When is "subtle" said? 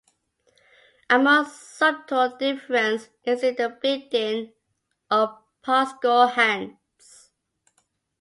1.45-2.35